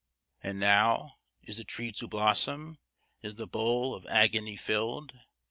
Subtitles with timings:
[0.41, 2.79] And now, is the tree to blossom?
[3.21, 5.13] Is the bowl of agony filled?